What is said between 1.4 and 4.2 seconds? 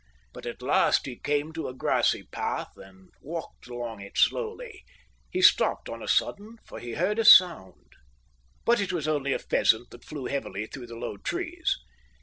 to a grassy path and walked along it